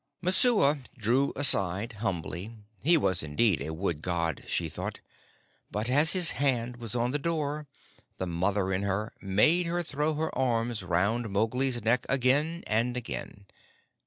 Messua 0.19 0.79
drew 0.97 1.31
aside 1.35 1.93
humbly 2.01 2.55
he 2.81 2.97
was 2.97 3.21
indeed 3.21 3.61
a 3.61 3.71
wood 3.71 4.01
god, 4.01 4.43
she 4.47 4.67
thought; 4.67 4.99
but 5.69 5.91
as 5.91 6.13
his 6.13 6.31
hand 6.31 6.77
was 6.77 6.95
on 6.95 7.11
the 7.11 7.19
door 7.19 7.67
the 8.17 8.25
mother 8.25 8.73
in 8.73 8.81
her 8.81 9.13
made 9.21 9.67
her 9.67 9.83
throw 9.83 10.15
her 10.15 10.35
arms 10.35 10.81
round 10.81 11.29
Mowgli's 11.29 11.83
neck 11.83 12.07
again 12.09 12.63
and 12.65 12.97
again. 12.97 13.45